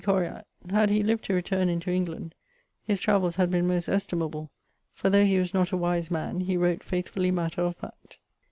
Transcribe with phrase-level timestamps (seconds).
[0.03, 2.33] Coryat: had he lived to returne into England,
[2.81, 4.49] his travells had been most estimable,
[4.95, 8.17] for though he was not a wise man, he wrote faithfully matter of fact.